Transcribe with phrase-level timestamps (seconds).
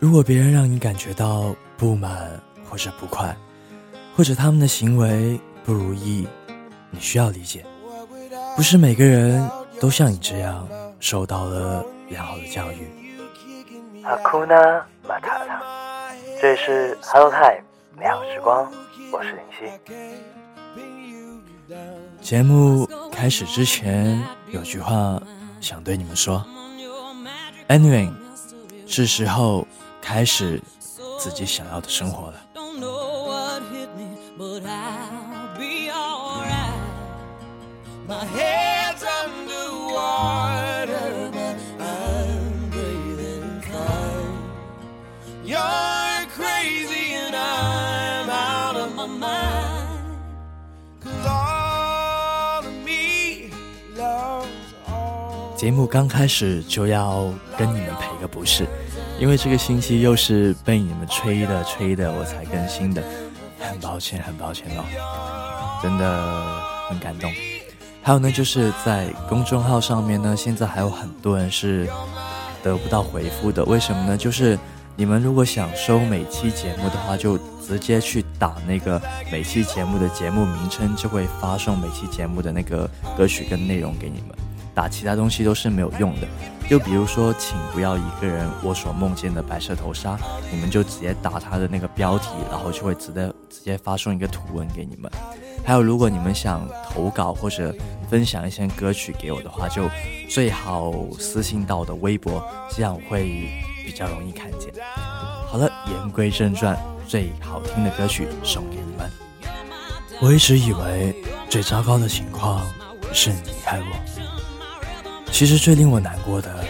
[0.00, 2.30] 如果别人让你感觉到不满
[2.70, 3.36] 或者不快，
[4.14, 6.24] 或者他们的行为不如意，
[6.90, 7.66] 你需要理解，
[8.54, 9.44] 不是每个人
[9.80, 10.68] 都像你这样
[11.00, 12.88] 受到了良好的教育。
[14.04, 14.54] 阿库纳
[15.02, 15.60] 马塔塔，
[16.40, 17.64] 这里是 Hello Time
[17.98, 18.72] 美好时光，
[19.12, 19.66] 我是林夕。
[22.20, 24.22] 节目开始之前，
[24.52, 25.20] 有句话
[25.60, 26.46] 想对你们说
[27.66, 28.08] ，Anyway，
[28.86, 29.66] 是时候。
[30.10, 30.58] 开始
[31.18, 32.42] 自己想要的生活了。
[55.54, 58.66] 节目刚开始就要跟你们赔个不是。
[59.18, 63.02] 因为这个星期又是被你们催的催的，我才更新的，
[63.58, 64.84] 很抱歉，很抱歉哦，
[65.82, 67.30] 真的很感动。
[68.00, 71.88] 还有呢，就是在公众号上面呢，现在还有很多人是
[72.62, 74.16] 得不到回复的，为什么呢？
[74.16, 74.56] 就是
[74.94, 84.47] 你们如果想收每期节目的话，就直接去打那个每期节目的节目名称，就会发送每期节目的那个歌曲跟内容给你们。
[84.78, 86.28] 打其他东西都是没有用的，
[86.70, 90.16] 就比如说，请不要一个人我所梦见的白色头纱，
[90.52, 95.10] 你们就直接打他的那个标题，然后就会直接直接发送一个图文给你们。
[95.64, 97.74] 还有，如果你们想投稿或者
[98.08, 99.90] 分享一些歌曲给我的话，就
[100.30, 102.40] 最好私信到我的微博，
[102.70, 103.50] 这样我会
[103.84, 104.72] 比较容易看见。
[104.94, 109.10] 好了，言归正传，最好听的歌曲送给你们。
[110.20, 111.12] 我一直以为
[111.50, 112.64] 最糟糕的情况
[113.12, 114.27] 是你离开我。
[115.30, 116.64] 其实最令我难过的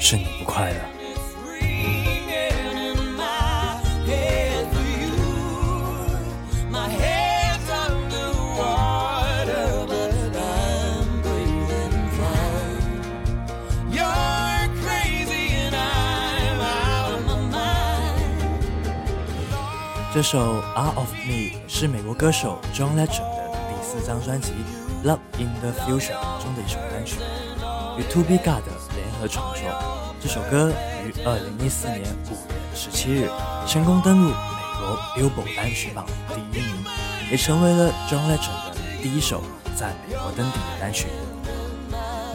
[0.00, 0.98] 是你不快乐。
[20.18, 21.32] 这首《Art of Me》
[21.68, 24.50] 是美国歌手 John Legend 的第四张专辑
[25.08, 27.18] 《Love in the Future》中的一首单曲。
[27.98, 28.62] 与 To Be God
[28.94, 30.72] 联合创作这首歌，
[31.04, 33.28] 于二零一四年五月十七日
[33.66, 34.36] 成功登陆美
[34.78, 36.84] 国 Billboard 单曲榜第一名，
[37.28, 39.42] 也成为了 John Legend 的第一首
[39.74, 41.08] 在美国登顶的单曲。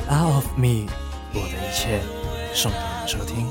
[0.09, 0.85] Out of Me，
[1.33, 2.01] 我的一切，
[2.53, 3.47] 送给你收听。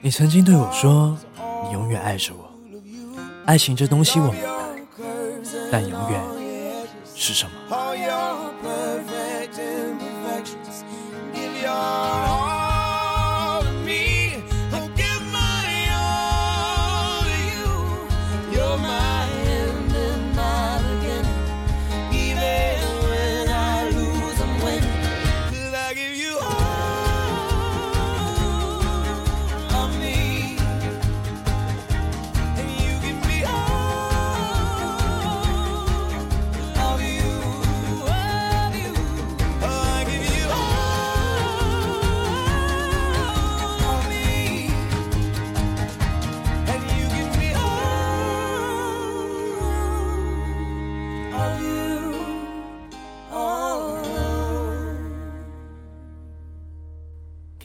[0.00, 1.18] 你曾经对我说，
[1.64, 2.48] 你永远爱着我。
[3.44, 4.48] 爱情这东西我明白，
[5.72, 6.22] 但永远
[7.14, 7.50] 是什么？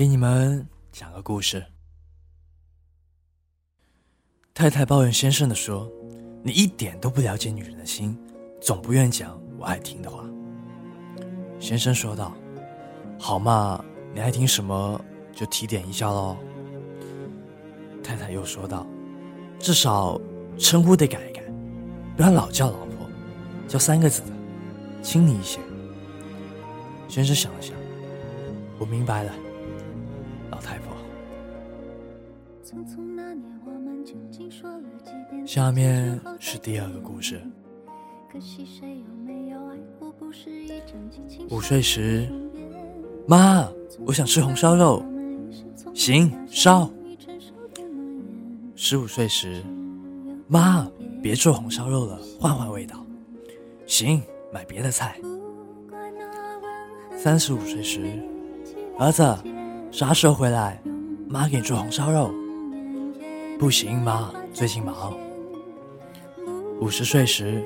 [0.04, 1.64] 给你们讲个故事。
[4.54, 5.90] 太太抱怨先生的说
[6.44, 8.20] ：“你一点都不了解女人的心，
[8.60, 10.26] 总不愿讲我爱听的话。”
[11.58, 12.36] 先生说道
[13.18, 13.82] ：“好嘛，
[14.14, 15.00] 你爱听什么
[15.32, 16.36] 就提点一下喽。”
[18.04, 18.86] 太太又说道
[19.58, 20.20] ：“至少
[20.58, 21.42] 称呼得改一改，
[22.18, 23.10] 不要老叫老婆，
[23.70, 24.32] 叫三个字的，
[25.02, 25.62] 亲昵一些。”
[27.08, 27.74] 先生想了想
[28.78, 29.34] ：“我明白了。”
[30.54, 30.96] 老太婆，
[35.48, 37.42] 下面是第二个故事。
[41.50, 42.30] 午睡时，
[43.28, 43.68] 妈，
[44.06, 45.04] 我想吃红烧肉。
[45.92, 46.88] 行烧。
[48.76, 49.64] 十五岁时，
[50.48, 50.88] 妈，
[51.20, 53.04] 别做红烧肉了，换换味道。
[53.88, 54.22] 行，
[54.52, 55.20] 买别的菜。
[57.18, 58.24] 三十五岁时，
[59.00, 59.24] 儿子，
[59.94, 60.82] 啥时候回来？
[61.30, 62.34] 妈给你做红烧肉。
[63.60, 65.16] 不行，妈，最近忙。
[66.82, 67.64] 五十岁时，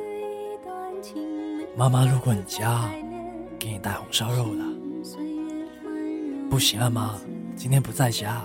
[1.77, 2.83] 妈妈路过你家，
[3.57, 4.65] 给你带红烧肉了。
[6.49, 7.15] 不行啊，妈，
[7.55, 8.43] 今天不在家。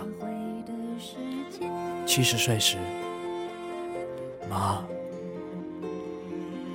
[2.06, 2.76] 七十岁时，
[4.49, 4.81] 妈，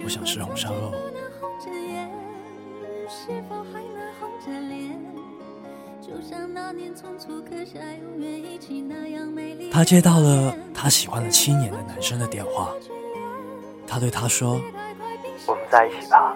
[0.04, 0.92] 我想吃红烧肉。
[9.72, 12.72] 他接到了他喜欢了七年的男生的电话，
[13.86, 14.60] 他对他说
[15.48, 16.36] ：“我们在一起吧。”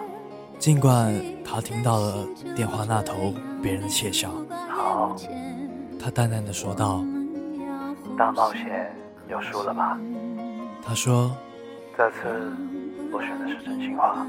[0.58, 1.12] 尽管
[1.44, 4.30] 他听到了电话那头别人的窃笑，
[4.70, 5.16] 好，
[5.98, 7.04] 他淡淡的说道
[8.16, 8.94] ：“大冒险
[9.28, 9.98] 又输了吧？”
[10.84, 11.36] 他说
[11.98, 12.52] ：“这次
[13.12, 14.24] 我选的是真心话。”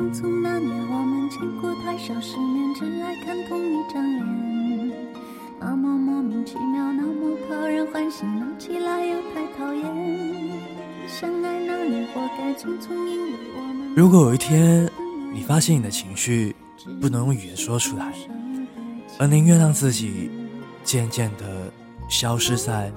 [0.00, 4.96] 匆匆那年，我们见过太少世面，只爱看同一张脸。
[5.60, 9.84] 那么莫名其妙，那么讨人欢喜，闹起来又太讨厌。
[11.06, 13.94] 相爱那年，活该匆匆，因为我们。
[13.94, 14.90] 如果有一天，
[15.34, 16.56] 你发现你的情绪
[16.98, 18.10] 不能用语言说出来，
[19.18, 20.30] 而宁愿让自己
[20.82, 21.70] 渐渐的
[22.08, 22.90] 消失在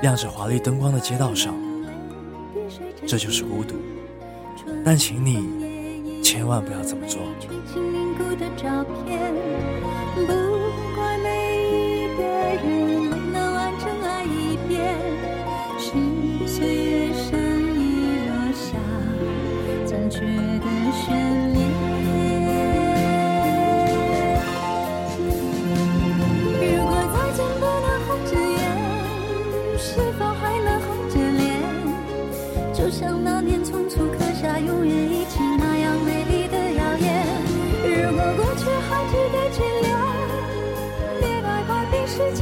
[0.00, 1.54] 亮着华丽灯光的街道上，
[3.06, 3.74] 这就是孤独。
[4.82, 5.65] 但请你。
[6.26, 7.22] 千万不要这么做。
[10.16, 10.26] 不
[10.96, 11.28] 怪每
[12.02, 14.98] 一个人没能完整爱一遍，
[15.78, 15.86] 是
[16.44, 17.78] 岁月善意
[18.26, 18.76] 落下
[19.86, 21.06] 残缺的悬
[21.52, 21.55] 念。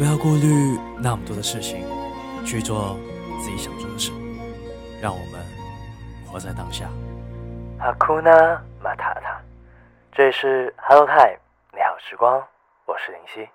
[0.00, 1.84] 不要顾虑那么多的事情，
[2.42, 2.96] 去做
[3.38, 4.10] 自己想做的事。
[4.98, 5.44] 让我们
[6.26, 6.88] 活在当下。
[7.78, 8.32] 哈库纳
[8.82, 9.38] 马塔塔，
[10.10, 11.36] 这里是 Hello Time，
[11.74, 12.42] 你好时光，
[12.86, 13.46] 我是林夕。